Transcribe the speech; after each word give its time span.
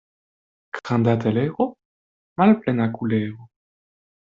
Granda 0.77 1.13
telero, 1.25 1.67
malplena 2.37 2.91
kulero. 2.97 3.49